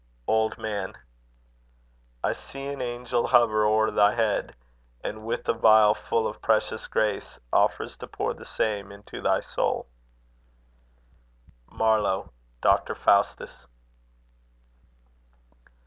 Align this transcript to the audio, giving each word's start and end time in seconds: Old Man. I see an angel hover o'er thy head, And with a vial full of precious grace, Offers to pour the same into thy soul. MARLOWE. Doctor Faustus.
Old 0.25 0.57
Man. 0.57 0.97
I 2.23 2.33
see 2.33 2.65
an 2.69 2.81
angel 2.81 3.27
hover 3.27 3.67
o'er 3.67 3.91
thy 3.91 4.15
head, 4.15 4.55
And 5.03 5.23
with 5.27 5.47
a 5.47 5.53
vial 5.53 5.93
full 5.93 6.25
of 6.25 6.41
precious 6.41 6.87
grace, 6.87 7.37
Offers 7.53 7.97
to 7.97 8.07
pour 8.07 8.33
the 8.33 8.43
same 8.43 8.91
into 8.91 9.21
thy 9.21 9.41
soul. 9.41 9.85
MARLOWE. 11.71 12.31
Doctor 12.63 12.95
Faustus. 12.95 13.67